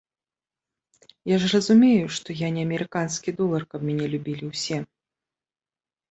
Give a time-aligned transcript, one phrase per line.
[1.33, 4.79] Я ж разумею, што я не амерыканскі долар, каб мяне любілі ўсе!